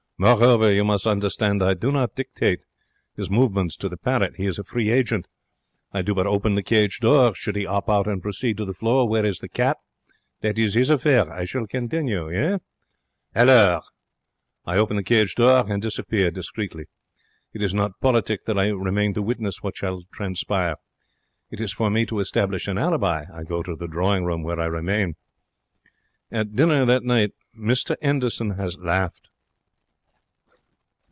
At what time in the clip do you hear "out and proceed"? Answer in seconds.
7.89-8.57